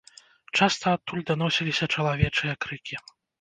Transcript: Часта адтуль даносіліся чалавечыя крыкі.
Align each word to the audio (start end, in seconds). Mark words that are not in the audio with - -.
Часта 0.57 0.93
адтуль 0.97 1.23
даносіліся 1.29 1.89
чалавечыя 1.99 2.57
крыкі. 2.67 2.95